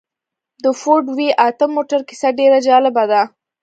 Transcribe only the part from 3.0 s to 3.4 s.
ده.